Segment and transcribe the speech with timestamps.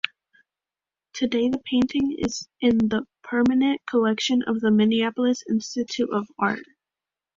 [1.13, 6.65] Today the painting is in the permanent collection of the Minneapolis Institute of Art.